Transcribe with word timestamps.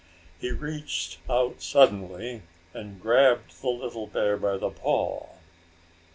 He 0.39 0.49
reached 0.49 1.19
out 1.29 1.61
suddenly 1.61 2.41
and 2.73 2.99
grabbed 2.99 3.61
the 3.61 3.67
little 3.69 4.07
bear 4.07 4.35
by 4.35 4.57
the 4.57 4.71
paw. 4.71 5.27